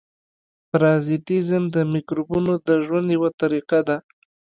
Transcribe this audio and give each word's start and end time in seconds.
پرازیتېزم 0.69 1.63
د 1.75 1.77
مکروبونو 1.93 2.53
د 2.67 2.69
ژوند 2.85 3.07
یوه 3.15 3.29
طریقه 3.41 3.79
ده. 3.87 3.97